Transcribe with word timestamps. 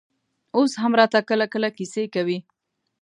اوس 0.55 0.71
هم 0.81 0.91
راته 0.99 1.19
کله 1.29 1.45
کله 1.53 1.69
کيسې 1.77 2.03
کوي. 2.13 2.37